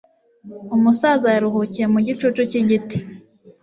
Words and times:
umusaza 0.75 1.27
yaruhukiye 1.35 1.85
mu 1.93 1.99
gicucu 2.05 2.41
cyigiti 2.49 2.97